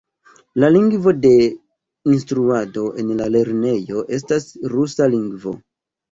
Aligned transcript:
La 0.61 0.69
lingvo 0.75 1.11
de 1.25 1.33
instruado 2.13 2.85
en 3.03 3.11
la 3.19 3.27
lernejo 3.35 4.01
estas 4.17 4.47
rusa 4.73 5.09
lingvo. 5.13 5.55